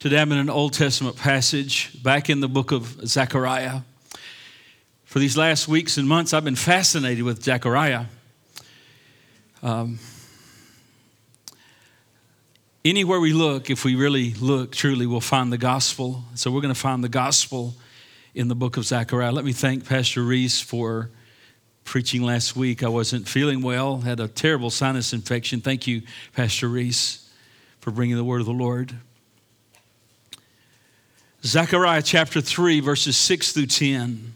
[0.00, 3.80] Today I'm in an Old Testament passage back in the book of Zechariah.
[5.04, 8.06] For these last weeks and months, I've been fascinated with Zechariah.
[9.62, 9.98] Um,
[12.82, 16.24] anywhere we look, if we really look truly, we'll find the gospel.
[16.34, 17.74] So we're going to find the gospel
[18.34, 19.32] in the book of Zechariah.
[19.32, 21.10] Let me thank Pastor Reese for
[21.84, 22.82] preaching last week.
[22.82, 25.60] I wasn't feeling well, had a terrible sinus infection.
[25.60, 26.00] Thank you,
[26.32, 27.28] Pastor Reese,
[27.80, 28.94] for bringing the word of the Lord.
[31.44, 34.34] Zechariah chapter 3, verses 6 through 10.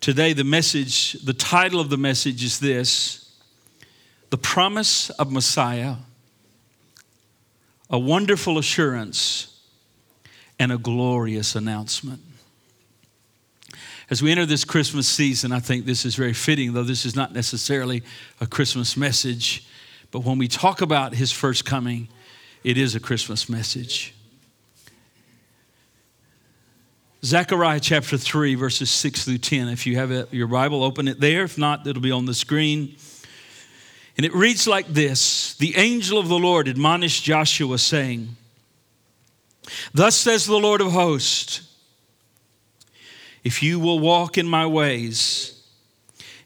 [0.00, 3.32] Today, the message, the title of the message is this
[4.30, 5.96] The Promise of Messiah,
[7.90, 9.60] a Wonderful Assurance,
[10.60, 12.20] and a Glorious Announcement.
[14.08, 17.16] As we enter this Christmas season, I think this is very fitting, though this is
[17.16, 18.04] not necessarily
[18.40, 19.66] a Christmas message.
[20.12, 22.06] But when we talk about his first coming,
[22.62, 24.15] it is a Christmas message.
[27.26, 29.66] Zechariah chapter 3, verses 6 through 10.
[29.66, 31.42] If you have your Bible, open it there.
[31.42, 32.94] If not, it'll be on the screen.
[34.16, 38.36] And it reads like this The angel of the Lord admonished Joshua, saying,
[39.92, 41.68] Thus says the Lord of hosts,
[43.42, 45.60] if you will walk in my ways,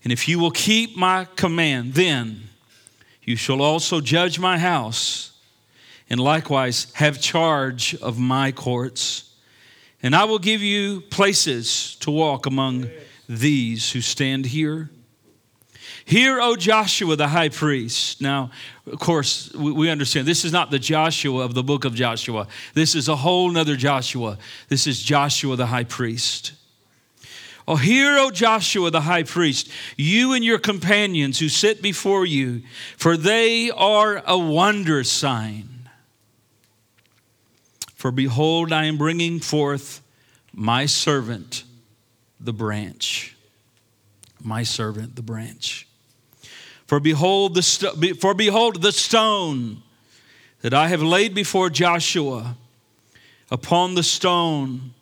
[0.03, 2.45] and if you will keep my command, then
[3.23, 5.33] you shall also judge my house,
[6.09, 9.30] and likewise have charge of my courts.
[10.03, 12.89] And I will give you places to walk among
[13.29, 14.91] these who stand here.
[16.05, 18.21] Hear, O Joshua the high priest.
[18.21, 18.51] Now,
[18.87, 22.49] of course, we understand this is not the Joshua of the book of Joshua.
[22.75, 24.39] This is a whole nother Joshua.
[24.69, 26.53] This is Joshua the high priest.
[27.69, 32.63] Oh, hear, O Joshua the high priest, you and your companions who sit before you,
[32.97, 35.70] for they are a wondrous sign.
[38.01, 40.01] For behold, I am bringing forth
[40.55, 41.65] my servant,
[42.41, 43.37] the branch.
[44.43, 45.87] My servant, the branch.
[46.87, 49.83] For behold, the st- for behold the stone
[50.63, 52.57] that I have laid before Joshua.
[53.51, 54.95] Upon the stone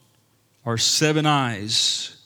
[0.66, 2.16] are seven eyes.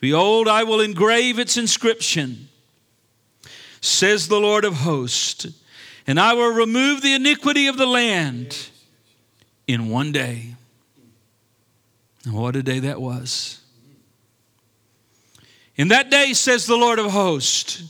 [0.00, 2.48] Behold, I will engrave its inscription,
[3.82, 5.46] says the Lord of hosts,
[6.06, 8.70] and I will remove the iniquity of the land
[9.68, 10.54] in one day.
[12.24, 13.60] And what a day that was.
[15.76, 17.84] In that day, says the Lord of hosts,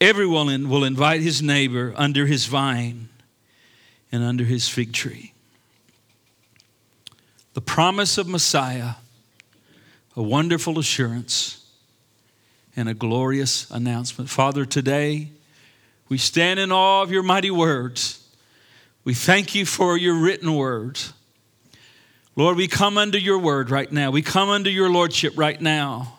[0.00, 3.08] everyone will invite his neighbor under his vine
[4.12, 5.32] and under his fig tree.
[7.54, 8.94] The promise of Messiah,
[10.14, 11.66] a wonderful assurance,
[12.76, 14.30] and a glorious announcement.
[14.30, 15.30] Father, today
[16.08, 18.21] we stand in awe of your mighty words.
[19.04, 21.12] We thank you for your written words.
[22.36, 24.10] Lord, we come under your word right now.
[24.10, 26.18] We come under your lordship right now.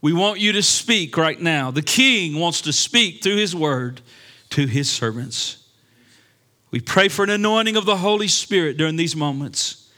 [0.00, 1.70] We want you to speak right now.
[1.70, 4.02] The king wants to speak through his word
[4.50, 5.64] to his servants.
[6.70, 9.90] We pray for an anointing of the Holy Spirit during these moments.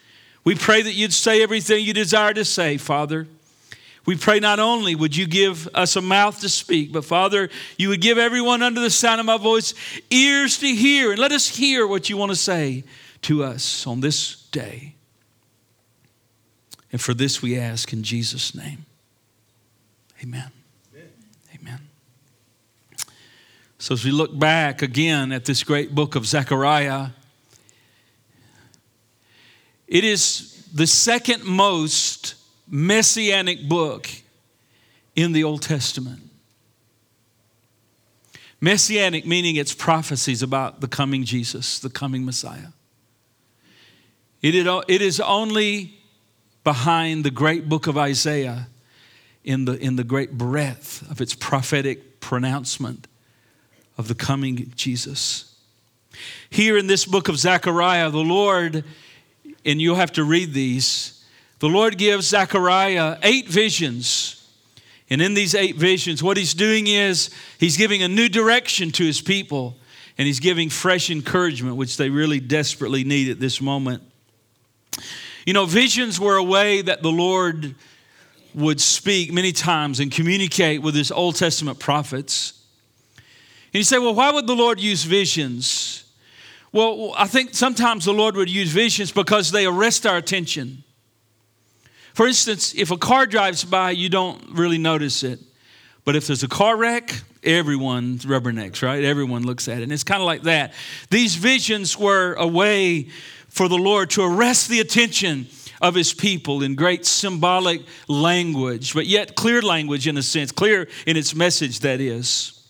[0.45, 3.27] We pray that you'd say everything you desire to say, Father.
[4.09, 7.91] We pray not only would you give us a mouth to speak, but Father, you
[7.91, 9.75] would give everyone under the sound of my voice
[10.09, 12.85] ears to hear, and let us hear what you want to say
[13.21, 14.95] to us on this day.
[16.91, 18.87] And for this we ask in Jesus' name.
[20.23, 20.53] Amen.
[20.95, 21.13] Amen.
[21.61, 21.81] Amen.
[23.77, 27.09] So as we look back again at this great book of Zechariah,
[29.87, 32.37] it is the second most
[32.69, 34.09] messianic book
[35.17, 36.23] in the Old Testament.
[38.61, 42.69] Messianic meaning it's prophecies about the coming Jesus, the coming Messiah.
[44.43, 45.99] It is only
[46.65, 48.69] behind the great book of Isaiah
[49.45, 53.07] in the, in the great breadth of its prophetic pronouncement
[53.97, 55.57] of the coming Jesus.
[56.51, 58.85] Here in this book of Zechariah, the Lord,
[59.65, 61.18] and you'll have to read these,
[61.59, 64.35] the Lord gives Zechariah eight visions.
[65.11, 69.05] And in these eight visions, what he's doing is he's giving a new direction to
[69.05, 69.77] his people
[70.19, 74.03] and he's giving fresh encouragement, which they really desperately need at this moment.
[75.47, 77.75] You know, visions were a way that the Lord
[78.55, 82.61] would speak many times and communicate with his Old Testament prophets.
[83.73, 86.05] And you say, well, why would the Lord use visions?
[86.73, 90.83] Well, I think sometimes the Lord would use visions because they arrest our attention.
[92.15, 95.41] For instance, if a car drives by, you don't really notice it.
[96.05, 97.15] But if there's a car wreck,
[97.45, 99.05] everyone rubbernecks, right?
[99.05, 99.83] Everyone looks at it.
[99.85, 100.73] And it's kind of like that.
[101.11, 103.09] These visions were a way
[103.49, 105.47] for the Lord to arrest the attention
[105.81, 110.89] of his people in great symbolic language, but yet clear language in a sense, clear
[111.07, 112.67] in its message, that is.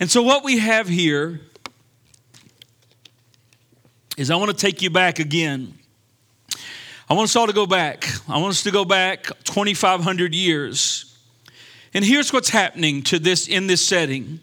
[0.00, 1.40] And so, what we have here
[4.16, 5.74] is I want to take you back again.
[7.10, 8.06] I want us all to go back.
[8.28, 11.12] I want us to go back 2,500 years.
[11.92, 14.38] And here's what's happening to this in this setting.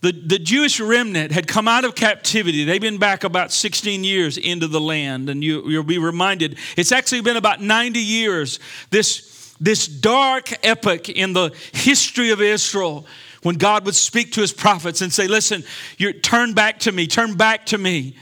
[0.00, 2.64] The, the Jewish remnant had come out of captivity.
[2.64, 5.28] They've been back about 16 years into the land.
[5.28, 8.58] And you, you'll be reminded, it's actually been about 90 years,
[8.88, 13.04] this, this dark epoch in the history of Israel
[13.42, 15.64] when God would speak to his prophets and say, Listen,
[15.98, 18.16] you turn back to me, turn back to me.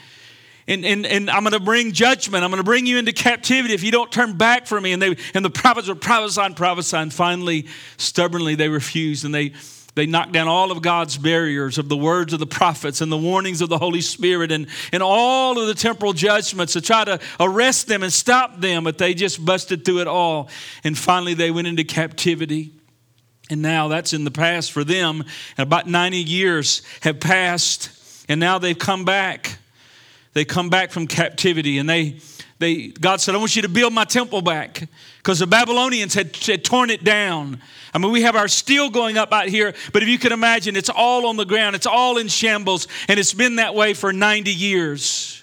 [0.71, 2.45] And, and, and I'm going to bring judgment.
[2.45, 4.93] I'm going to bring you into captivity if you don't turn back from me.
[4.93, 7.11] And, they, and the prophets were prophesying, prophesying.
[7.11, 9.53] Finally, stubbornly, they refused and they,
[9.97, 13.19] they knocked down all of God's barriers of the words of the prophets and the
[13.19, 17.19] warnings of the Holy Spirit and, and all of the temporal judgments to try to
[17.41, 20.49] arrest them and stop them, but they just busted through it all.
[20.85, 22.71] And finally, they went into captivity.
[23.51, 25.25] And now that's in the past for them.
[25.59, 27.91] And about 90 years have passed,
[28.29, 29.57] and now they've come back.
[30.32, 32.19] They come back from captivity, and they,
[32.59, 34.88] they God said, I want you to build my temple back
[35.19, 37.61] because the Babylonians had, had torn it down.
[37.93, 40.77] I mean, we have our steel going up out here, but if you can imagine,
[40.77, 44.12] it's all on the ground, it's all in shambles, and it's been that way for
[44.12, 45.43] 90 years.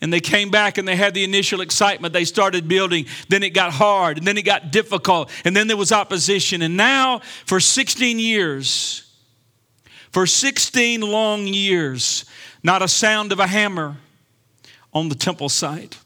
[0.00, 2.12] And they came back and they had the initial excitement.
[2.12, 3.06] They started building.
[3.28, 6.62] Then it got hard, and then it got difficult, and then there was opposition.
[6.62, 9.05] And now, for 16 years,
[10.16, 12.24] for 16 long years,
[12.62, 13.98] not a sound of a hammer
[14.94, 15.98] on the temple site.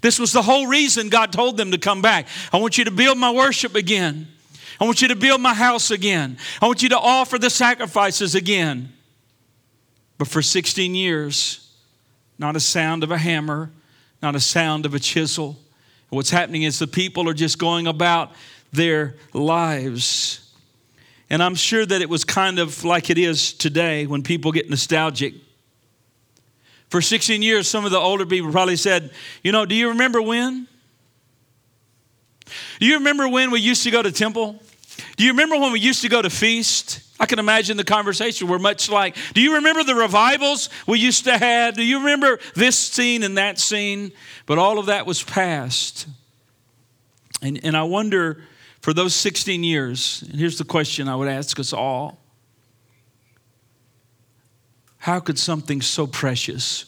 [0.00, 2.26] This was the whole reason God told them to come back.
[2.52, 4.26] I want you to build my worship again.
[4.80, 6.38] I want you to build my house again.
[6.60, 8.92] I want you to offer the sacrifices again.
[10.18, 11.72] But for 16 years,
[12.36, 13.70] not a sound of a hammer,
[14.20, 15.56] not a sound of a chisel.
[16.10, 18.32] what's happening is the people are just going about
[18.72, 20.41] their lives.
[21.32, 24.68] And I'm sure that it was kind of like it is today when people get
[24.68, 25.32] nostalgic.
[26.90, 29.10] For 16 years, some of the older people probably said,
[29.42, 30.68] You know, do you remember when?
[32.80, 34.60] Do you remember when we used to go to temple?
[35.16, 37.00] Do you remember when we used to go to feast?
[37.18, 41.24] I can imagine the conversation were much like, Do you remember the revivals we used
[41.24, 41.76] to have?
[41.76, 44.12] Do you remember this scene and that scene?
[44.44, 46.06] But all of that was past.
[47.40, 48.42] And, and I wonder
[48.82, 52.20] for those 16 years, and here's the question I would ask us all
[54.98, 56.84] How could something so precious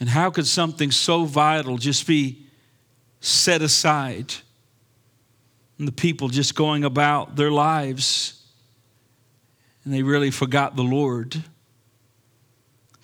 [0.00, 2.46] and how could something so vital just be
[3.20, 4.34] set aside?
[5.78, 8.42] and the people just going about their lives
[9.84, 11.42] and they really forgot the Lord.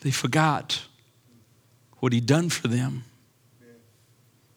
[0.00, 0.82] They forgot
[1.98, 3.04] what He'd done for them.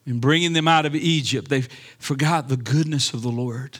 [0.05, 1.61] In bringing them out of Egypt, they
[1.97, 3.79] forgot the goodness of the Lord.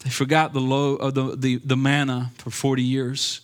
[0.00, 3.42] They forgot the, low, uh, the, the, the manna for 40 years.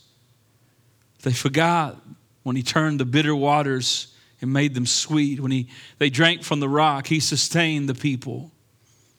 [1.23, 1.97] They forgot
[2.43, 5.39] when He turned the bitter waters and made them sweet.
[5.39, 5.69] When he,
[5.99, 8.51] they drank from the rock, He sustained the people.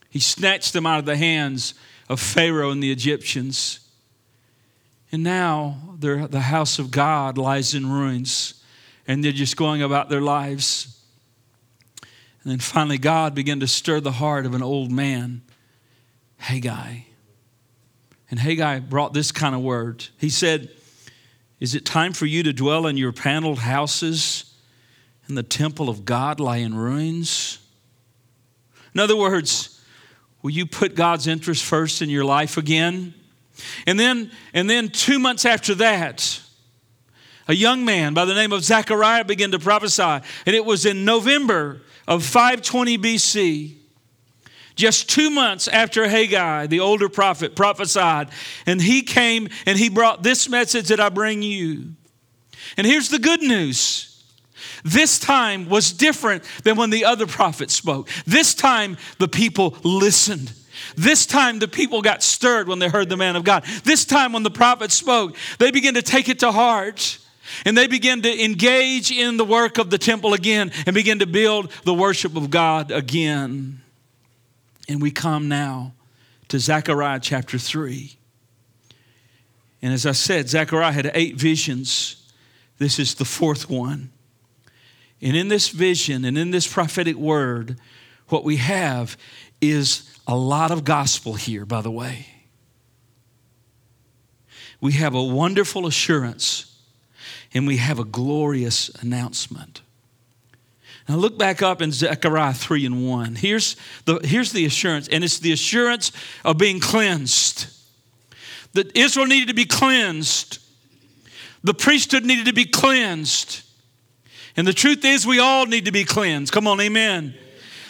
[0.09, 1.75] He snatched them out of the hands
[2.09, 3.79] of Pharaoh and the Egyptians.
[5.11, 8.63] And now the house of God lies in ruins,
[9.07, 10.98] and they're just going about their lives.
[12.43, 15.41] And then finally, God began to stir the heart of an old man,
[16.37, 16.99] Haggai.
[18.31, 20.05] And Haggai brought this kind of word.
[20.17, 20.69] He said,
[21.59, 24.53] Is it time for you to dwell in your paneled houses
[25.27, 27.59] and the temple of God lie in ruins?
[28.93, 29.79] In other words,
[30.41, 33.13] Will you put God's interest first in your life again?
[33.85, 36.41] And then, and then two months after that,
[37.47, 40.01] a young man by the name of Zechariah began to prophesy.
[40.01, 43.75] And it was in November of 520 BC,
[44.75, 48.29] just two months after Haggai, the older prophet, prophesied.
[48.65, 51.91] And he came and he brought this message that I bring you.
[52.75, 54.07] And here's the good news
[54.83, 58.09] this time was different than when the other prophets spoke.
[58.25, 60.53] This time the people listened.
[60.95, 63.65] This time the people got stirred when they heard the man of God.
[63.83, 67.19] This time when the prophet spoke, they began to take it to heart.
[67.65, 71.27] And they begin to engage in the work of the temple again and begin to
[71.27, 73.81] build the worship of God again.
[74.87, 75.93] And we come now
[76.49, 78.17] to Zechariah chapter 3.
[79.81, 82.27] And as I said, Zechariah had eight visions.
[82.77, 84.11] This is the fourth one.
[85.21, 87.77] And in this vision and in this prophetic word,
[88.29, 89.17] what we have
[89.61, 92.27] is a lot of gospel here, by the way.
[94.81, 96.68] We have a wonderful assurance
[97.53, 99.81] and we have a glorious announcement.
[101.07, 103.35] Now look back up in Zechariah 3 and 1.
[103.35, 103.75] Here's
[104.05, 106.11] the, here's the assurance, and it's the assurance
[106.45, 107.65] of being cleansed.
[108.73, 110.59] That Israel needed to be cleansed.
[111.63, 113.61] The priesthood needed to be cleansed.
[114.55, 116.53] And the truth is, we all need to be cleansed.
[116.53, 117.33] Come on, amen.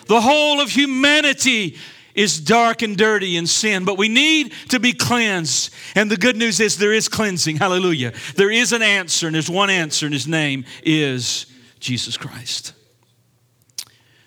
[0.08, 1.78] The whole of humanity
[2.20, 5.74] is dark and dirty in sin, but we need to be cleansed.
[5.96, 7.56] And the good news is there is cleansing.
[7.56, 8.12] Hallelujah.
[8.36, 11.46] There is an answer, and there's one answer, and his name is
[11.80, 12.74] Jesus Christ.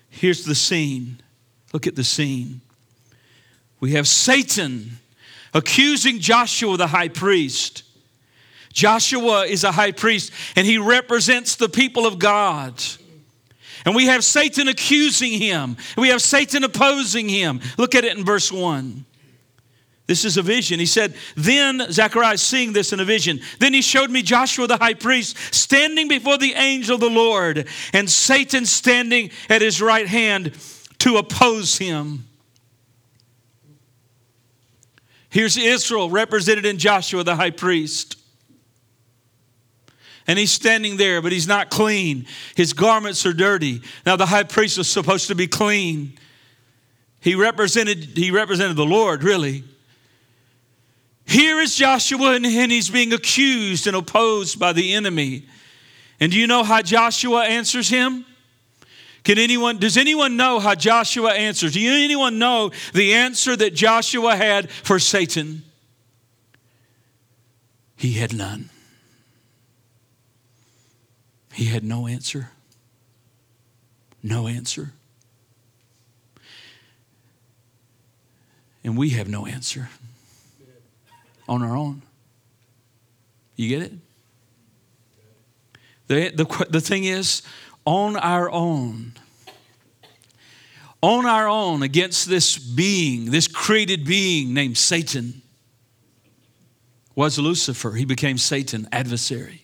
[0.08, 1.20] Here's the scene.
[1.74, 2.62] Look at the scene.
[3.78, 4.92] We have Satan
[5.52, 7.82] accusing Joshua, the high priest.
[8.72, 12.82] Joshua is a high priest and he represents the people of God.
[13.84, 15.76] And we have Satan accusing him.
[15.96, 17.60] We have Satan opposing him.
[17.78, 19.04] Look at it in verse 1.
[20.06, 20.78] This is a vision.
[20.78, 23.40] He said, Then Zechariah seeing this in a vision.
[23.60, 27.66] Then he showed me Joshua the high priest standing before the angel of the Lord,
[27.92, 30.58] and Satan standing at his right hand
[30.98, 32.26] to oppose him.
[35.30, 38.21] Here's Israel represented in Joshua the high priest.
[40.26, 42.26] And he's standing there, but he's not clean.
[42.54, 43.82] His garments are dirty.
[44.06, 46.18] Now the high priest was supposed to be clean.
[47.20, 49.64] He represented, he represented the Lord, really.
[51.24, 55.46] Here is Joshua, and he's being accused and opposed by the enemy.
[56.20, 58.24] And do you know how Joshua answers him?
[59.24, 61.74] Can anyone, does anyone know how Joshua answers?
[61.74, 65.62] Do you, anyone know the answer that Joshua had for Satan?
[67.96, 68.68] He had none.
[71.52, 72.50] He had no answer.
[74.22, 74.92] No answer.
[78.84, 79.88] And we have no answer
[81.48, 82.02] on our own.
[83.56, 83.92] You get it?
[86.08, 87.42] The, the, the thing is,
[87.84, 89.12] on our own,
[91.00, 95.42] on our own against this being, this created being named Satan,
[97.14, 97.92] was Lucifer.
[97.92, 99.61] He became Satan, adversary.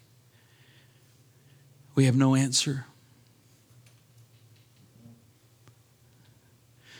[1.98, 2.86] We have no answer.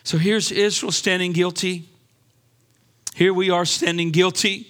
[0.02, 1.88] So here's Israel standing guilty.
[3.14, 4.66] Here we are standing guilty.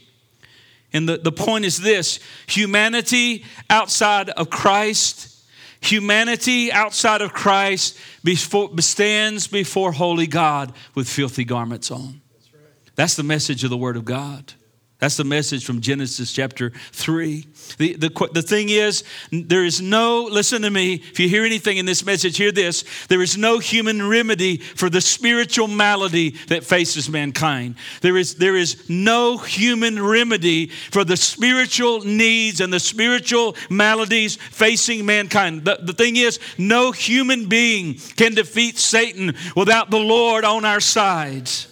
[0.93, 5.47] And the, the point is this humanity outside of Christ,
[5.81, 12.21] humanity outside of Christ before, stands before holy God with filthy garments on.
[12.35, 12.63] That's, right.
[12.97, 14.53] That's the message of the Word of God.
[14.99, 17.47] That's the message from Genesis chapter 3.
[17.77, 21.77] The, the, the thing is, there is no, listen to me, if you hear anything
[21.77, 22.85] in this message, hear this.
[23.07, 27.77] There is no human remedy for the spiritual malady that faces mankind.
[28.01, 34.35] There is, there is no human remedy for the spiritual needs and the spiritual maladies
[34.35, 35.65] facing mankind.
[35.65, 40.81] The, the thing is, no human being can defeat Satan without the Lord on our
[40.81, 41.69] sides.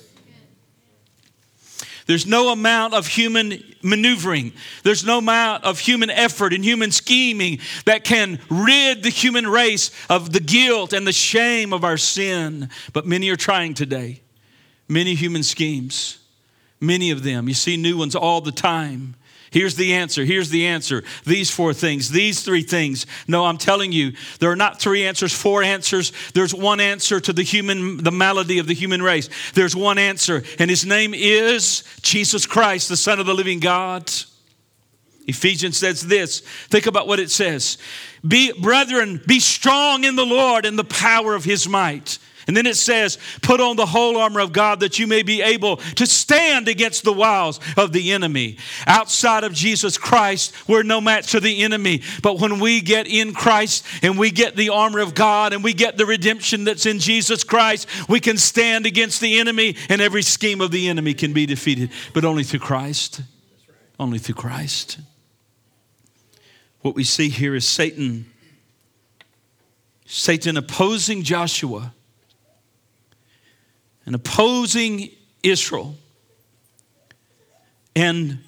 [2.06, 4.52] There's no amount of human maneuvering.
[4.84, 9.90] There's no amount of human effort and human scheming that can rid the human race
[10.08, 12.70] of the guilt and the shame of our sin.
[12.92, 14.22] But many are trying today.
[14.88, 16.18] Many human schemes,
[16.80, 17.48] many of them.
[17.48, 19.16] You see new ones all the time.
[19.50, 20.24] Here's the answer.
[20.24, 21.04] Here's the answer.
[21.24, 23.06] These four things, these three things.
[23.28, 26.12] No, I'm telling you, there are not three answers, four answers.
[26.34, 29.28] There's one answer to the human, the malady of the human race.
[29.54, 34.10] There's one answer, and his name is Jesus Christ, the Son of the living God.
[35.26, 36.40] Ephesians says this.
[36.68, 37.78] Think about what it says.
[38.26, 42.18] Be, brethren, be strong in the Lord and the power of his might.
[42.46, 45.42] And then it says, Put on the whole armor of God that you may be
[45.42, 48.58] able to stand against the wiles of the enemy.
[48.86, 52.02] Outside of Jesus Christ, we're no match to the enemy.
[52.22, 55.72] But when we get in Christ and we get the armor of God and we
[55.72, 60.22] get the redemption that's in Jesus Christ, we can stand against the enemy and every
[60.22, 61.90] scheme of the enemy can be defeated.
[62.14, 63.22] But only through Christ.
[63.98, 64.98] Only through Christ.
[66.82, 68.30] What we see here is Satan.
[70.04, 71.92] Satan opposing Joshua
[74.06, 75.10] and opposing
[75.42, 75.96] Israel.
[77.94, 78.38] And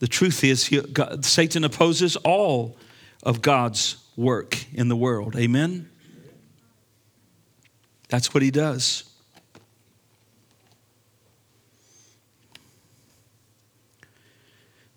[0.00, 2.76] the truth is, he, God, Satan opposes all
[3.22, 5.36] of God's work in the world.
[5.36, 5.88] Amen?
[8.08, 9.04] That's what he does.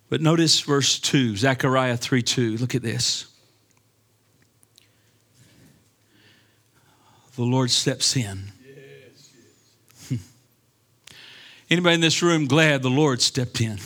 [0.10, 2.58] But notice verse 2, Zechariah 3 2.
[2.58, 3.28] Look at this.
[7.36, 8.53] the Lord steps in.
[11.70, 13.80] Anybody in this room glad the Lord stepped in?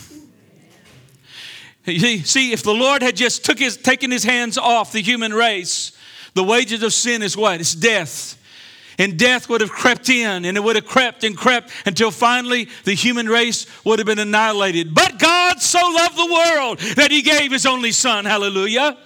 [1.85, 5.93] See, if the Lord had just took his, taken his hands off the human race,
[6.33, 7.61] the wages of sin is what?
[7.61, 8.33] It's death.
[8.99, 12.67] And death would have crept in, and it would have crept and crept until finally
[12.83, 14.93] the human race would have been annihilated.
[14.93, 18.25] But God so loved the world that he gave his only son.
[18.25, 18.97] Hallelujah.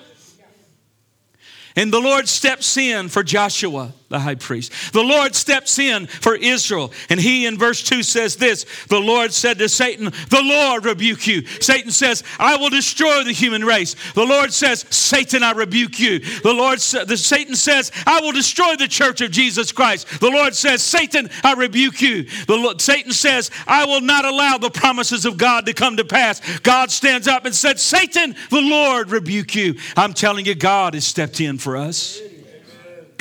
[1.76, 4.72] And the Lord steps in for Joshua, the high priest.
[4.94, 6.94] The Lord steps in for Israel.
[7.10, 11.26] And he in verse 2 says this The Lord said to Satan, The Lord rebuke
[11.26, 11.46] you.
[11.60, 13.96] Satan says, I will destroy the human race.
[14.14, 16.20] The Lord says, Satan, I rebuke you.
[16.20, 20.08] The Lord the Satan says, I will destroy the church of Jesus Christ.
[20.20, 22.24] The Lord says, Satan, I rebuke you.
[22.46, 26.06] The Lord, Satan says, I will not allow the promises of God to come to
[26.06, 26.42] pass.
[26.60, 29.76] God stands up and said, Satan, the Lord rebuke you.
[29.96, 32.20] I'm telling you, God has stepped in for us.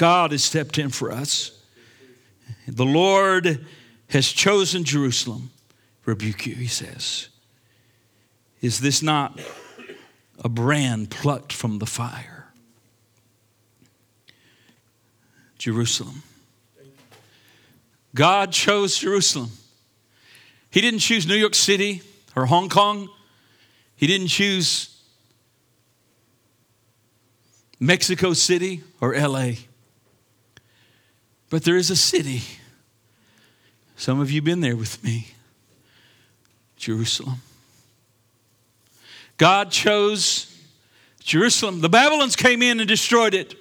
[0.00, 1.52] God has stepped in for us.
[2.66, 3.66] The Lord
[4.08, 5.50] has chosen Jerusalem.
[6.06, 7.28] Rebuke you, he says.
[8.62, 9.38] Is this not
[10.42, 12.46] a brand plucked from the fire?
[15.58, 16.22] Jerusalem.
[18.14, 19.50] God chose Jerusalem.
[20.70, 22.00] He didn't choose New York City
[22.34, 23.10] or Hong Kong.
[23.96, 24.98] He didn't choose
[27.78, 29.50] Mexico City or LA.
[31.50, 32.42] But there is a city.
[33.96, 35.28] Some of you been there with me.
[36.76, 37.42] Jerusalem.
[39.36, 40.56] God chose
[41.22, 41.82] Jerusalem.
[41.82, 43.54] The Babylons came in and destroyed it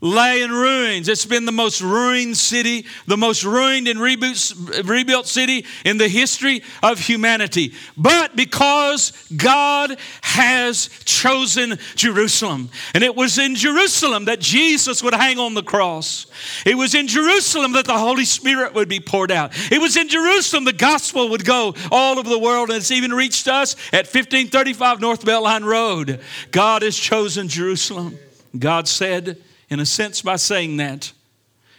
[0.00, 1.08] lay in ruins.
[1.08, 6.62] It's been the most ruined city, the most ruined and rebuilt city in the history
[6.82, 7.74] of humanity.
[7.96, 15.38] But because God has chosen Jerusalem, and it was in Jerusalem that Jesus would hang
[15.38, 16.26] on the cross,
[16.64, 19.52] it was in Jerusalem that the Holy Spirit would be poured out.
[19.70, 23.12] It was in Jerusalem the gospel would go all over the world, and it's even
[23.12, 26.20] reached us at 1535 North Beltline Road.
[26.50, 28.18] God has chosen Jerusalem.
[28.58, 31.12] God said, in a sense, by saying that,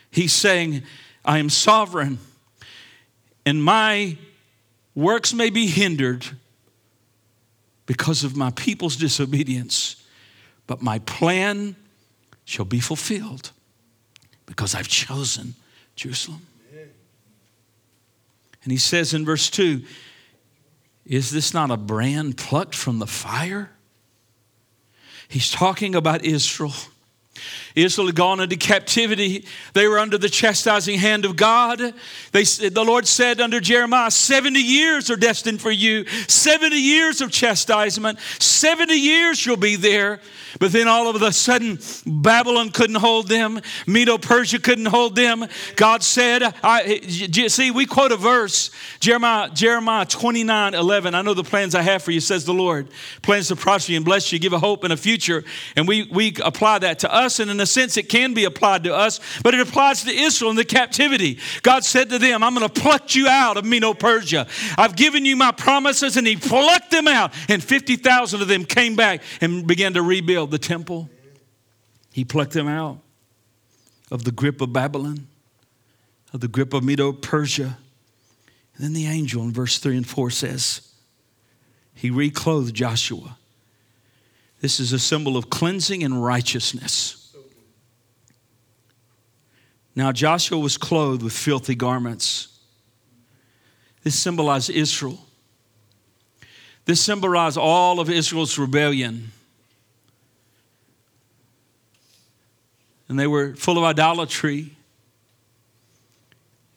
[0.10, 0.84] he's saying,
[1.24, 2.20] I am sovereign,
[3.46, 4.18] and my
[4.96, 6.26] works may be hindered
[7.86, 10.04] because of my people's disobedience,
[10.68, 11.76] but my plan
[12.46, 13.52] shall be fulfilled
[14.46, 15.56] because I've chosen
[15.96, 16.46] Jerusalem.
[18.64, 19.82] And he says in verse 2
[21.06, 23.72] Is this not a brand plucked from the fire?
[25.28, 26.74] He's talking about Israel.
[27.76, 29.46] Israel had gone into captivity.
[29.74, 31.80] They were under the chastising hand of God.
[32.32, 37.32] They, the Lord said under Jeremiah, 70 years are destined for you, 70 years of
[37.32, 40.20] chastisement, 70 years you'll be there.
[40.60, 45.46] But then all of a sudden, Babylon couldn't hold them, Medo Persia couldn't hold them.
[45.76, 47.00] God said, I,
[47.48, 51.16] See, we quote a verse, Jeremiah, Jeremiah 29 11.
[51.16, 52.90] I know the plans I have for you, says the Lord.
[53.22, 55.44] Plans to prosper you and bless you, give a hope and a future.
[55.76, 58.94] And we, we apply that to us, in a sense, it can be applied to
[58.94, 61.40] us, but it applies to Israel in the captivity.
[61.62, 64.48] God said to them, I'm going to pluck you out of Medo Persia.
[64.78, 68.96] I've given you my promises, and He plucked them out, and 50,000 of them came
[68.96, 71.10] back and began to rebuild the temple.
[72.12, 73.00] He plucked them out
[74.10, 75.28] of the grip of Babylon,
[76.34, 77.78] of the grip of Medo Persia.
[78.76, 80.92] And then the angel in verse 3 and 4 says,
[81.94, 83.38] He reclothed Joshua.
[84.60, 87.21] This is a symbol of cleansing and righteousness.
[89.96, 92.48] Now Joshua was clothed with filthy garments.
[94.04, 95.20] This symbolized Israel.
[96.86, 99.32] This symbolized all of Israel's rebellion.
[103.08, 104.76] And they were full of idolatry.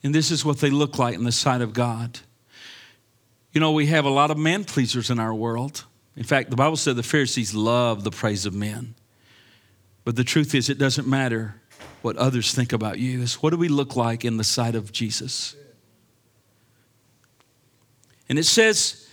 [0.02, 2.18] And this is what they look like in the sight of God.
[3.52, 5.84] You know, we have a lot of man pleasers in our world.
[6.16, 8.94] In fact, the Bible said the Pharisees love the praise of men.
[10.04, 11.54] But the truth is, it doesn't matter
[12.04, 14.92] what others think about you is what do we look like in the sight of
[14.92, 15.56] Jesus?
[18.28, 19.08] And it says,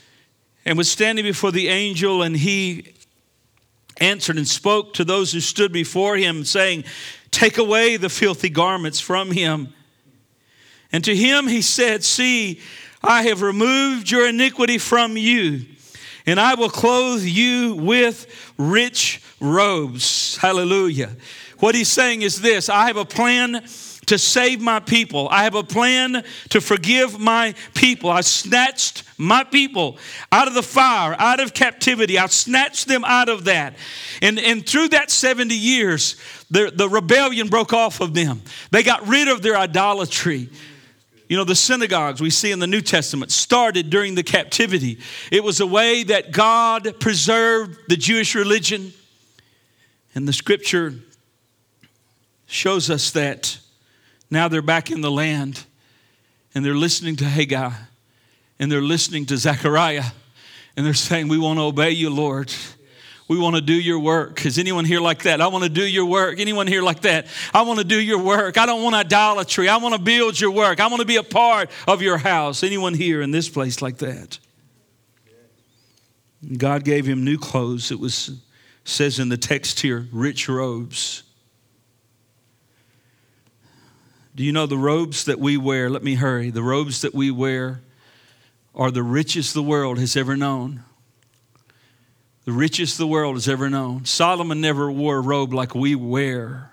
[0.65, 2.93] and was standing before the angel, and he
[4.01, 6.83] answered and spoke to those who stood before him, saying,
[7.31, 9.73] Take away the filthy garments from him.
[10.91, 12.59] And to him he said, See,
[13.01, 15.65] I have removed your iniquity from you,
[16.25, 18.27] and I will clothe you with
[18.57, 20.35] rich robes.
[20.37, 21.15] Hallelujah.
[21.61, 23.63] What he's saying is this I have a plan
[24.07, 25.29] to save my people.
[25.29, 28.09] I have a plan to forgive my people.
[28.09, 29.97] I snatched my people
[30.31, 32.17] out of the fire, out of captivity.
[32.17, 33.75] I snatched them out of that.
[34.21, 36.17] And, and through that 70 years,
[36.49, 38.41] the, the rebellion broke off of them.
[38.71, 40.49] They got rid of their idolatry.
[41.29, 44.99] You know, the synagogues we see in the New Testament started during the captivity.
[45.31, 48.91] It was a way that God preserved the Jewish religion.
[50.13, 50.95] And the scripture
[52.51, 53.57] shows us that
[54.29, 55.63] now they're back in the land
[56.53, 57.71] and they're listening to Haggai
[58.59, 60.03] and they're listening to Zechariah
[60.75, 62.53] and they're saying, We want to obey you, Lord.
[63.27, 64.45] We want to do your work.
[64.45, 65.39] Is anyone here like that?
[65.39, 66.41] I want to do your work.
[66.41, 67.27] Anyone here like that?
[67.53, 68.57] I want to do your work.
[68.57, 69.69] I don't want idolatry.
[69.69, 70.81] I want to build your work.
[70.81, 72.61] I want to be a part of your house.
[72.61, 74.37] Anyone here in this place like that?
[76.57, 77.91] God gave him new clothes.
[77.91, 78.31] It was
[78.83, 81.23] says in the text here, rich robes.
[84.35, 85.89] Do you know the robes that we wear?
[85.89, 86.49] Let me hurry.
[86.49, 87.81] The robes that we wear
[88.73, 90.83] are the richest the world has ever known
[92.45, 94.05] the richest the world has ever known.
[94.05, 96.71] Solomon never wore a robe like we wear.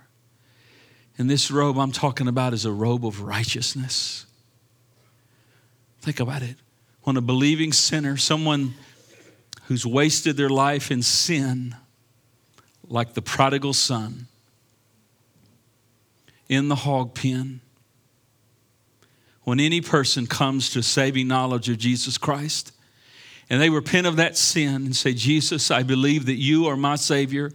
[1.18, 4.25] And this robe I'm talking about is a robe of righteousness.
[6.01, 6.57] Think about it.
[7.03, 8.75] When a believing sinner, someone
[9.64, 11.75] who's wasted their life in sin,
[12.88, 14.28] like the prodigal son
[16.48, 17.61] in the hog pen,
[19.42, 22.72] when any person comes to saving knowledge of Jesus Christ,
[23.50, 26.96] and they repent of that sin and say, Jesus, I believe that you are my
[26.96, 27.50] Savior.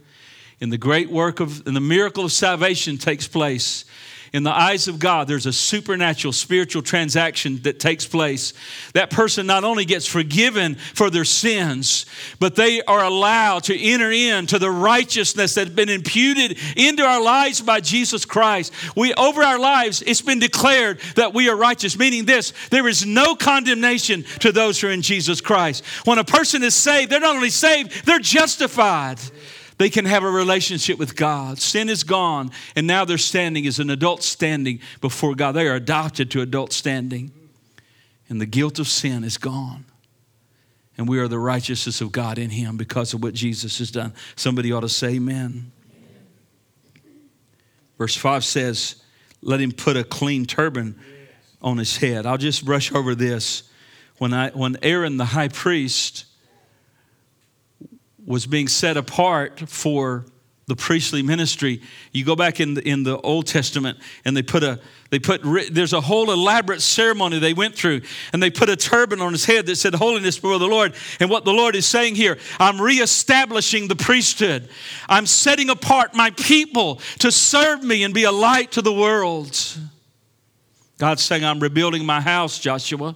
[0.60, 3.84] And the great work of, and the miracle of salvation takes place
[4.34, 8.52] in the eyes of God, there's a supernatural spiritual transaction that takes place.
[8.92, 12.04] That person not only gets forgiven for their sins,
[12.40, 17.22] but they are allowed to enter into the righteousness that has been imputed into our
[17.22, 18.72] lives by Jesus Christ.
[18.96, 23.06] We over our lives, it's been declared that we are righteous, meaning this there is
[23.06, 25.84] no condemnation to those who are in Jesus Christ.
[26.06, 29.20] When a person is saved, they're not only saved, they're justified.
[29.76, 31.58] They can have a relationship with God.
[31.58, 35.52] Sin is gone, and now they're standing as an adult standing before God.
[35.52, 37.32] They are adopted to adult standing,
[38.28, 39.84] and the guilt of sin is gone.
[40.96, 44.14] And we are the righteousness of God in Him because of what Jesus has done.
[44.36, 45.72] Somebody ought to say, Amen.
[47.98, 49.02] Verse 5 says,
[49.42, 50.98] Let him put a clean turban
[51.62, 52.26] on his head.
[52.26, 53.64] I'll just brush over this.
[54.18, 56.26] When, I, when Aaron, the high priest,
[58.26, 60.24] was being set apart for
[60.66, 61.82] the priestly ministry.
[62.12, 65.42] You go back in the, in the Old Testament and they put a they put
[65.70, 68.00] there's a whole elaborate ceremony they went through
[68.32, 70.94] and they put a turban on his head that said holiness before the Lord.
[71.20, 74.68] And what the Lord is saying here, I'm reestablishing the priesthood.
[75.08, 79.56] I'm setting apart my people to serve me and be a light to the world.
[80.98, 83.14] God's saying I'm rebuilding my house, Joshua.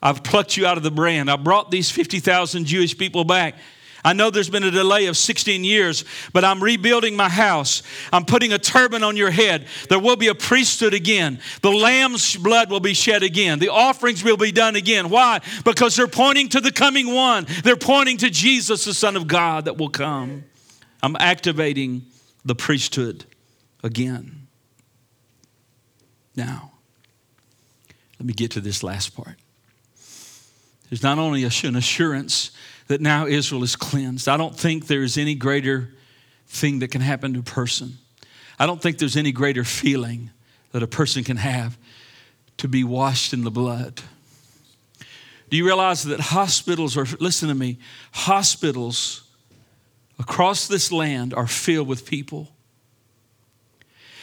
[0.00, 1.30] I've plucked you out of the brand.
[1.30, 3.56] I brought these 50,000 Jewish people back.
[4.04, 7.82] I know there's been a delay of 16 years, but I'm rebuilding my house.
[8.12, 9.66] I'm putting a turban on your head.
[9.88, 11.40] There will be a priesthood again.
[11.62, 13.58] The lamb's blood will be shed again.
[13.60, 15.08] The offerings will be done again.
[15.08, 15.40] Why?
[15.64, 17.46] Because they're pointing to the coming one.
[17.62, 20.44] They're pointing to Jesus, the Son of God, that will come.
[21.02, 22.04] I'm activating
[22.44, 23.24] the priesthood
[23.82, 24.48] again.
[26.36, 26.72] Now,
[28.18, 29.36] let me get to this last part.
[30.90, 32.50] There's not only an assurance
[32.88, 34.28] that now Israel is cleansed.
[34.28, 35.90] I don't think there's any greater
[36.46, 37.98] thing that can happen to a person.
[38.58, 40.30] I don't think there's any greater feeling
[40.72, 41.78] that a person can have
[42.58, 44.00] to be washed in the blood.
[45.50, 47.78] Do you realize that hospitals are, listen to me,
[48.12, 49.22] hospitals
[50.18, 52.48] across this land are filled with people?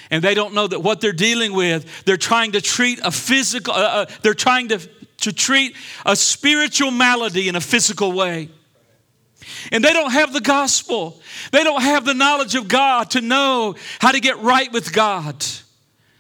[0.10, 3.74] And they don't know that what they're dealing with, they're trying to treat a physical,
[3.74, 4.80] uh, uh, they're trying to
[5.22, 8.50] to treat a spiritual malady in a physical way.
[9.72, 11.20] And they don't have the gospel.
[11.52, 15.44] They don't have the knowledge of God to know how to get right with God.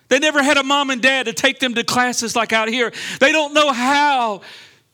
[0.10, 2.92] They never had a mom and dad to take them to classes like out here.
[3.20, 4.42] They don't know how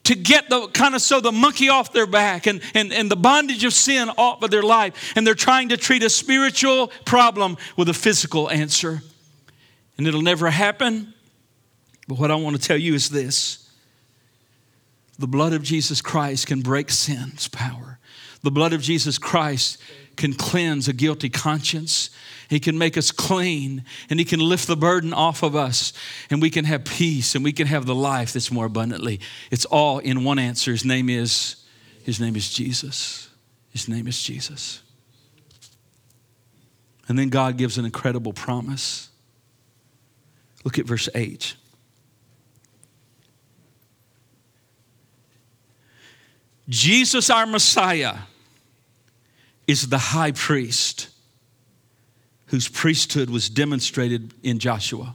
[0.04, 3.16] to get the kind of so the monkey off their back and, and, and the
[3.16, 5.12] bondage of sin off of their life.
[5.16, 9.02] And they're trying to treat a spiritual problem with a physical answer.
[9.96, 11.12] And it'll never happen.
[12.06, 13.67] But what I want to tell you is this
[15.18, 17.98] the blood of Jesus Christ can break sin's power.
[18.42, 19.78] The blood of Jesus Christ
[20.16, 22.10] can cleanse a guilty conscience.
[22.48, 25.92] He can make us clean and He can lift the burden off of us
[26.30, 29.20] and we can have peace and we can have the life that's more abundantly.
[29.50, 30.70] It's all in one answer.
[30.70, 31.64] His name is
[32.04, 33.28] His name is Jesus.
[33.70, 34.82] His name is Jesus.
[37.08, 39.08] And then God gives an incredible promise.
[40.64, 41.54] Look at verse 8.
[46.68, 48.16] Jesus, our Messiah,
[49.66, 51.08] is the high priest
[52.46, 55.14] whose priesthood was demonstrated in Joshua.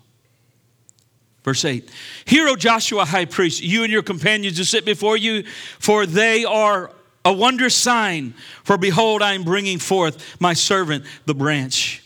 [1.43, 1.89] Verse 8
[2.25, 5.43] Hear, O Joshua, high priest, you and your companions who sit before you,
[5.79, 6.91] for they are
[7.25, 8.33] a wondrous sign.
[8.63, 12.03] For behold, I am bringing forth my servant, the branch.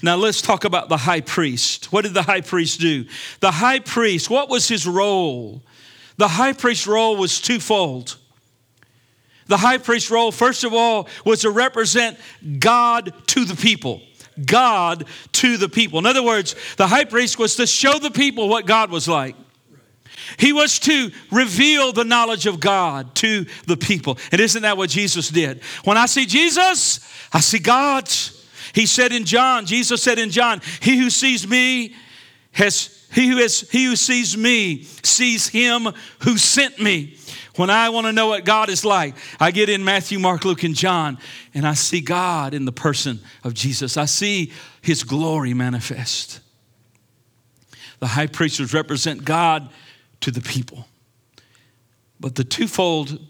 [0.00, 1.92] Now let's talk about the high priest.
[1.92, 3.04] What did the high priest do?
[3.40, 5.62] The high priest, what was his role?
[6.18, 8.16] The high priest's role was twofold.
[9.48, 12.18] The high priest role, first of all, was to represent
[12.58, 14.02] God to the people.
[14.44, 15.98] God to the people.
[15.98, 19.34] In other words, the high priest was to show the people what God was like.
[20.36, 24.18] He was to reveal the knowledge of God to the people.
[24.30, 25.62] And isn't that what Jesus did?
[25.84, 27.00] When I see Jesus,
[27.32, 28.08] I see God.
[28.74, 31.94] He said in John, Jesus said in John, He who sees me
[32.52, 35.88] has he who, has, he who sees me sees him
[36.20, 37.17] who sent me.
[37.58, 40.62] When I want to know what God is like, I get in Matthew, Mark, Luke,
[40.62, 41.18] and John,
[41.54, 43.96] and I see God in the person of Jesus.
[43.96, 46.38] I see his glory manifest.
[47.98, 49.70] The high priest would represent God
[50.20, 50.86] to the people.
[52.20, 53.20] But the twofold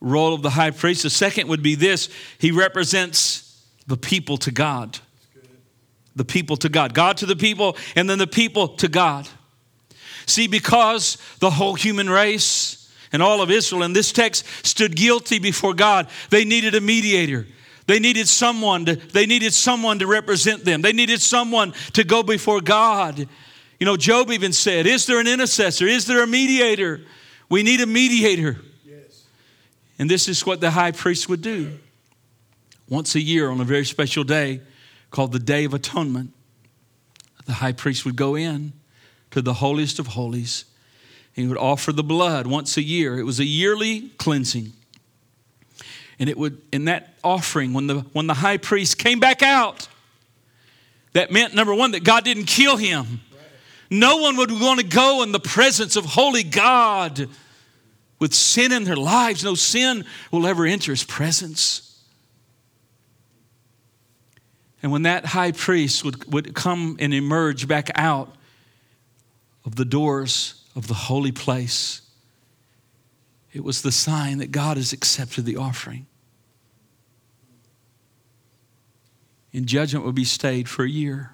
[0.00, 2.08] role of the high priest, the second would be this
[2.38, 4.98] he represents the people to God.
[6.16, 6.92] The people to God.
[6.92, 9.28] God to the people, and then the people to God.
[10.26, 12.81] See, because the whole human race,
[13.12, 16.08] and all of Israel in this text stood guilty before God.
[16.30, 17.46] They needed a mediator.
[17.86, 20.82] They needed someone to, they needed someone to represent them.
[20.82, 23.28] They needed someone to go before God.
[23.78, 25.86] You know, Job even said, Is there an intercessor?
[25.86, 27.00] Is there a mediator?
[27.48, 28.58] We need a mediator.
[28.84, 29.24] Yes.
[29.98, 31.78] And this is what the high priest would do.
[32.88, 34.60] Once a year on a very special day
[35.10, 36.32] called the Day of Atonement,
[37.46, 38.72] the high priest would go in
[39.32, 40.64] to the holiest of holies
[41.32, 43.18] he would offer the blood once a year.
[43.18, 44.72] It was a yearly cleansing.
[46.18, 49.88] And it would, in that offering, when the, when the high priest came back out,
[51.14, 53.20] that meant, number one, that God didn't kill him.
[53.90, 57.28] No one would want to go in the presence of holy God
[58.18, 59.44] with sin in their lives.
[59.44, 62.00] No sin will ever enter his presence.
[64.82, 68.34] And when that high priest would, would come and emerge back out
[69.64, 72.02] of the doors of the holy place,
[73.52, 76.06] it was the sign that God has accepted the offering.
[79.52, 81.32] And judgment would be stayed for a year.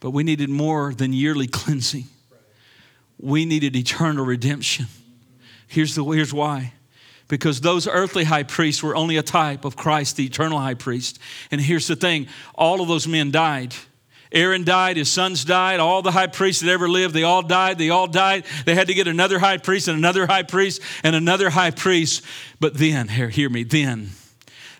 [0.00, 2.04] But we needed more than yearly cleansing.
[3.20, 4.86] We needed eternal redemption.
[5.68, 6.72] Here's, the, here's why.
[7.28, 11.18] Because those earthly high priests were only a type of Christ, the eternal high priest.
[11.50, 13.74] And here's the thing all of those men died.
[14.34, 17.78] Aaron died, his sons died, all the high priests that ever lived, they all died,
[17.78, 18.44] they all died.
[18.66, 22.22] They had to get another high priest and another high priest and another high priest.
[22.58, 24.10] But then, here, hear me, then,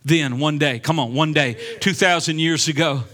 [0.05, 3.05] then one day, come on, one day, 2,000 years ago,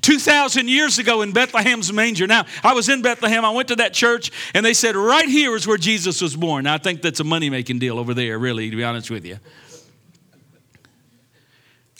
[0.00, 2.26] 2,000 years ago in Bethlehem's manger.
[2.26, 3.44] Now, I was in Bethlehem.
[3.44, 6.64] I went to that church, and they said, right here is where Jesus was born.
[6.64, 9.24] Now, I think that's a money making deal over there, really, to be honest with
[9.24, 9.38] you.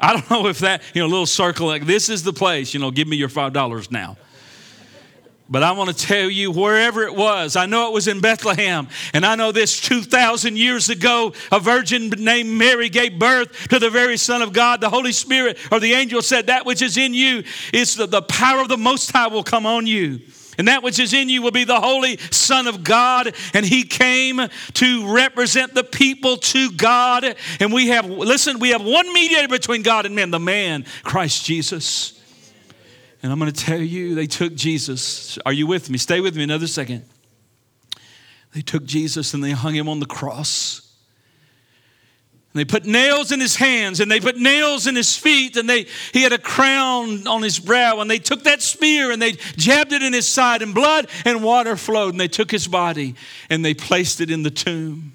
[0.00, 2.80] I don't know if that, you know, little circle like this is the place, you
[2.80, 4.16] know, give me your $5 now.
[5.46, 8.88] But I want to tell you, wherever it was, I know it was in Bethlehem,
[9.12, 13.90] and I know this 2,000 years ago, a virgin named Mary gave birth to the
[13.90, 14.80] very Son of God.
[14.80, 18.22] The Holy Spirit or the angel said, That which is in you is the, the
[18.22, 20.20] power of the Most High will come on you.
[20.58, 23.34] And that which is in you will be the Holy Son of God.
[23.52, 24.40] And He came
[24.74, 27.36] to represent the people to God.
[27.60, 31.44] And we have, listen, we have one mediator between God and men, the man, Christ
[31.44, 32.20] Jesus.
[33.22, 35.38] And I'm going to tell you, they took Jesus.
[35.46, 35.96] Are you with me?
[35.96, 37.04] Stay with me another second.
[38.52, 40.93] They took Jesus and they hung him on the cross.
[42.54, 45.68] And they put nails in his hands and they put nails in his feet and
[45.68, 49.32] they he had a crown on his brow and they took that spear and they
[49.56, 53.16] jabbed it in his side and blood and water flowed and they took his body
[53.50, 55.12] and they placed it in the tomb.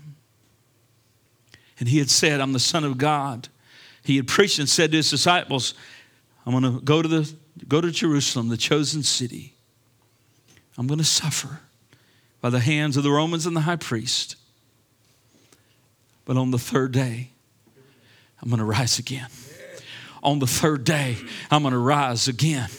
[1.79, 3.47] And he had said, I'm the son of God.
[4.03, 5.75] He had preached and said to his disciples,
[6.45, 7.33] I'm going to go to the
[7.69, 9.53] go to Jerusalem, the chosen city.
[10.77, 11.61] I'm going to suffer
[12.41, 14.35] by the hands of the Romans and the high priest.
[16.29, 17.31] But on the third day,
[18.39, 19.29] I'm going to rise again.
[20.21, 21.17] On the third day,
[21.49, 22.69] I'm going to rise again.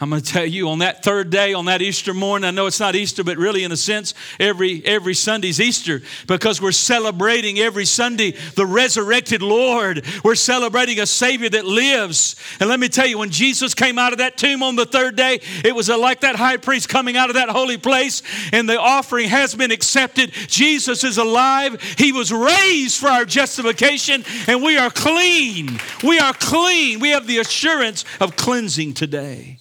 [0.00, 2.66] I'm going to tell you on that third day, on that Easter morning, I know
[2.66, 7.58] it's not Easter, but really in a sense, every, every Sunday's Easter because we're celebrating
[7.58, 10.04] every Sunday the resurrected Lord.
[10.24, 12.36] We're celebrating a Savior that lives.
[12.60, 15.16] And let me tell you, when Jesus came out of that tomb on the third
[15.16, 18.78] day, it was like that high priest coming out of that holy place, and the
[18.78, 20.32] offering has been accepted.
[20.32, 21.80] Jesus is alive.
[21.98, 25.80] He was raised for our justification, and we are clean.
[26.02, 27.00] We are clean.
[27.00, 29.58] We have the assurance of cleansing today.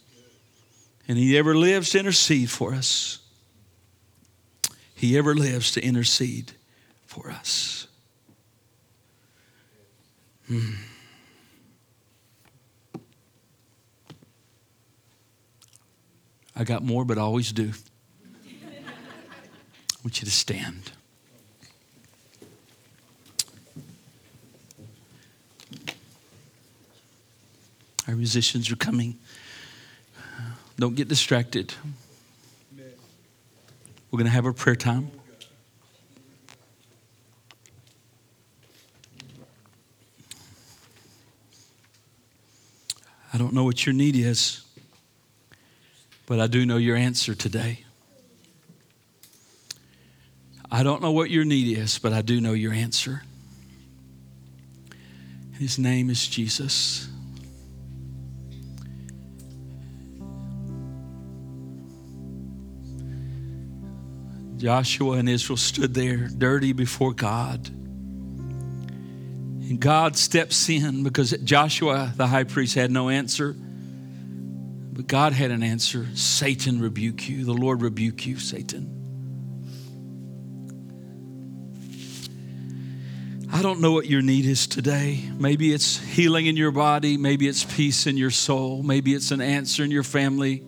[1.08, 3.20] And He ever lives to intercede for us.
[4.94, 6.54] He ever lives to intercede
[7.06, 7.88] for us.
[10.48, 10.74] Hmm.
[16.56, 17.72] I got more, but I always do.
[18.48, 20.92] I want you to stand.
[28.08, 29.20] Our musicians are coming.
[30.80, 31.74] Don't get distracted.
[34.12, 35.12] We're going to have a prayer time.
[43.34, 44.64] I don't know what your need is,
[46.26, 47.84] but I do know your answer today.
[50.72, 53.24] I don't know what your need is, but I do know your answer.
[55.54, 57.10] His name is Jesus.
[64.58, 67.70] Joshua and Israel stood there dirty before God.
[69.70, 73.54] And God steps in because Joshua, the high priest, had no answer.
[73.54, 77.46] But God had an answer Satan rebuke you.
[77.46, 78.94] The Lord rebuke you, Satan.
[83.52, 85.22] I don't know what your need is today.
[85.38, 87.18] Maybe it's healing in your body.
[87.18, 88.84] Maybe it's peace in your soul.
[88.84, 90.64] Maybe it's an answer in your family.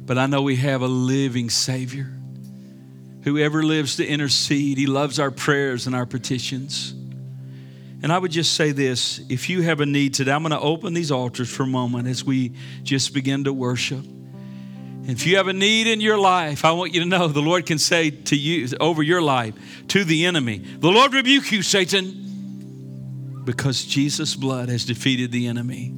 [0.00, 2.15] But I know we have a living Savior.
[3.26, 6.92] Whoever lives to intercede, He loves our prayers and our petitions.
[8.00, 10.60] And I would just say this if you have a need today, I'm going to
[10.60, 12.52] open these altars for a moment as we
[12.84, 14.04] just begin to worship.
[15.08, 17.66] If you have a need in your life, I want you to know the Lord
[17.66, 19.54] can say to you over your life
[19.88, 25.92] to the enemy, The Lord rebuke you, Satan, because Jesus' blood has defeated the enemy.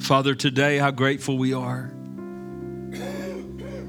[0.00, 1.92] Father, today, how grateful we are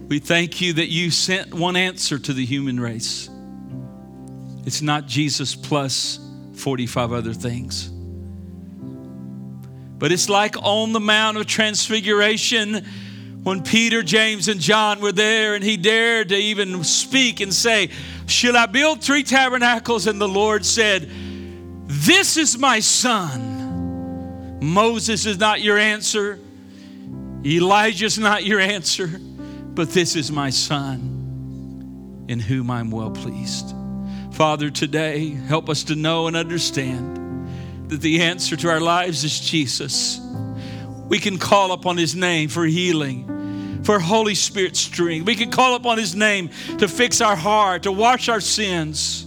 [0.07, 3.29] we thank you that you sent one answer to the human race.
[4.65, 6.19] It's not Jesus plus
[6.53, 7.89] 45 other things.
[9.97, 12.85] But it's like on the Mount of Transfiguration
[13.43, 17.89] when Peter, James, and John were there and he dared to even speak and say,
[18.27, 20.05] Should I build three tabernacles?
[20.07, 21.09] And the Lord said,
[21.87, 24.59] This is my son.
[24.61, 26.39] Moses is not your answer,
[27.43, 29.19] Elijah's not your answer.
[29.75, 33.75] But this is my son in whom I'm well pleased.
[34.31, 39.39] Father, today, help us to know and understand that the answer to our lives is
[39.39, 40.19] Jesus.
[41.07, 45.27] We can call upon his name for healing, for Holy Spirit strength.
[45.27, 49.25] We can call upon his name to fix our heart, to wash our sins,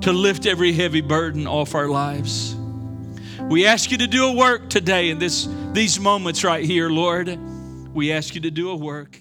[0.00, 2.56] to lift every heavy burden off our lives.
[3.42, 7.38] We ask you to do a work today in this, these moments right here, Lord.
[7.94, 9.18] We ask you to do a work.